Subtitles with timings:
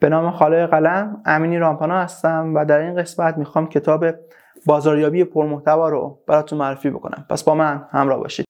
[0.00, 4.04] به نام خالق قلم امینی رامپانا هستم و در این قسمت می‌خوام کتاب
[4.66, 7.26] بازاریابی پرمحتوا رو براتون معرفی بکنم.
[7.30, 8.46] پس با من همراه باشید.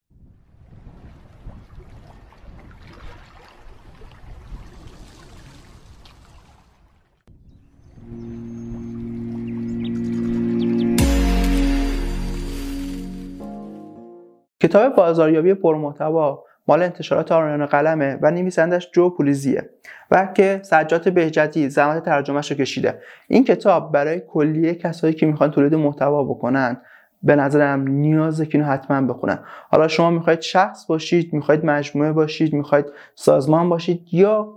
[14.60, 19.70] کتاب بازاریابی پرمحتوا مال انتشارات آریان قلمه و نویسندش جو پولیزیه
[20.10, 23.02] و که سجاد بهجتی زحمت ترجمهش رو کشیده.
[23.28, 26.80] این کتاب برای کلیه کسایی که می‌خوان تولید محتوا بکنن
[27.22, 29.38] به نظرم نیازه که اینو حتما بخونن.
[29.70, 34.54] حالا شما می‌خواید شخص باشید می‌خواید مجموعه باشید می‌خواید سازمان باشید یا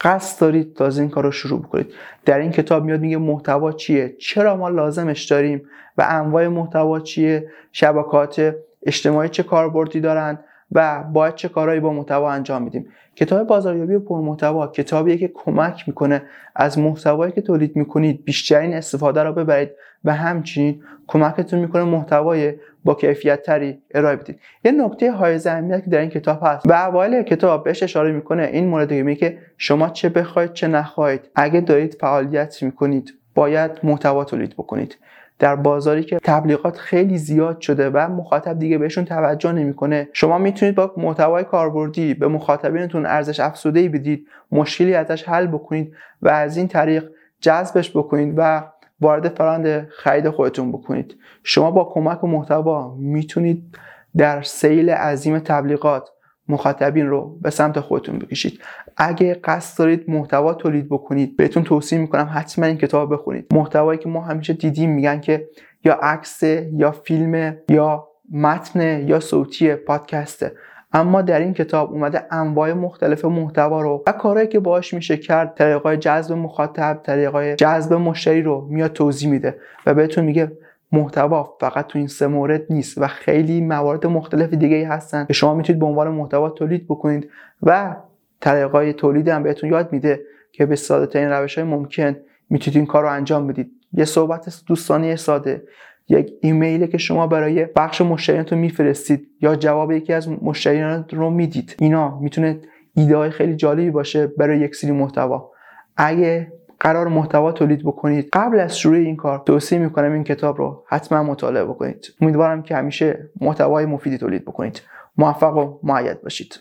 [0.00, 1.92] قصد دارید تازه این کار رو شروع بکنید.
[2.24, 5.62] در این کتاب میاد میگه محتوا چیه؟ چرا ما لازمش داریم؟
[5.98, 10.38] و انواع محتوا چیه؟ شبکات اجتماعی چه کاربردی دارن؟
[10.72, 12.86] و باید چه کارهایی با محتوا انجام میدیم.
[13.16, 16.22] کتاب بازاریابی پرمحتوا کتابیه که کمک می‌کنه
[16.56, 19.70] از محتوایی که تولید می‌کنید بیشترین استفاده رو ببرید
[20.04, 24.40] و همچنین کمکتون می‌کنه محتوای با کیفیت تری ارائه بدید.
[24.64, 26.66] یه نکته های اهمیت که در این کتاب هست.
[26.70, 31.20] و اوایل کتاب بهش اشاره می‌کنه این مورد میگه که شما چه بخواید چه نخواهید.
[31.34, 34.98] اگه دارید فعالیت می‌کنید باید محتوا تولید بکنید.
[35.38, 40.08] در بازاری که تبلیغات خیلی زیاد شده و مخاطب دیگه بهشون توجه نمی‌کنه.
[40.12, 46.28] شما می‌تونید با محتوای کاربردی به مخاطبینتون ارزش افزوده بدید مشکلی ازش حل بکنید و
[46.28, 48.64] از این طریق جذبش بکنید و
[49.00, 51.16] وارد فرآیند خرید خودتون بکنید.
[51.42, 53.76] شما با کمک محتوا می‌تونید
[54.16, 56.08] در سیل عظیم تبلیغات
[56.48, 58.60] مخاطبین رو به سمت خودتون بکشید.
[58.96, 63.46] اگه قصد دارید محتوا تولید بکنید بهتون توصیه می‌کنم حتما این کتاب بخونید.
[63.54, 65.48] محتوایی که ما همیشه دیدیم میگن که
[65.84, 66.42] یا عکس
[66.72, 70.52] یا فیلم یا متن یا صوتی پادکسته
[70.92, 75.54] اما در این کتاب اومده انواع مختلف محتوا رو و کارهایی که باهاش میشه کرد
[75.54, 80.52] طریقای جذب مخاطب طریقای جذب مشتری رو میاد توضیح میده و بهتون میگه
[80.92, 85.24] محتوا فقط تو این سه مورد نیست و خیلی موارد مختلف دیگه هستن.
[85.24, 87.30] که شما می‌تونید به عنوان محتوا تولید بکنید
[87.62, 87.96] و
[88.40, 90.20] طریقای تولید هم بهتون یاد میده
[90.52, 92.16] که به ساده ترین روش های ممکن
[92.50, 93.70] می‌تونید این کار رو انجام بدید.
[93.92, 95.62] یه صحبت دوستانه ساده.
[96.08, 101.76] یک ایمیلی که شما برای بخش مشتریانتون میفرستید یا جواب یکی از مشتریان رو می‌دید.
[101.78, 102.60] اینا می‌تونه
[102.94, 105.50] ایده های خیلی جالبی باشه برای یک سری محتوا.
[105.96, 108.28] اگه قرار محتوا تولید بکنید.
[108.32, 112.14] قبل از شروع این کار توصیه می‌کنم این کتاب رو حتما مطالعه بکنید.
[112.20, 114.82] امیدوارم که همیشه محتوای مفیدی تولید بکنید.
[115.18, 116.60] موفق و معید باشید.